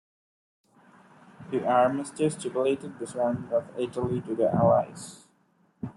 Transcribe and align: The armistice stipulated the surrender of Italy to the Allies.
The 1.51 1.63
armistice 1.63 2.33
stipulated 2.33 2.97
the 2.97 3.05
surrender 3.05 3.57
of 3.57 3.79
Italy 3.79 4.19
to 4.21 4.33
the 4.33 4.51
Allies. 4.51 5.27